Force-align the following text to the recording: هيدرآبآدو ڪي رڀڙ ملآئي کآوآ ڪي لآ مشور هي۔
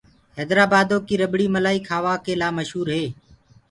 هيدرآبآدو 0.37 0.97
ڪي 1.07 1.15
رڀڙ 1.21 1.39
ملآئي 1.55 1.79
کآوآ 1.87 2.13
ڪي 2.25 2.33
لآ 2.41 2.47
مشور 2.57 2.87
هي۔ 2.97 3.05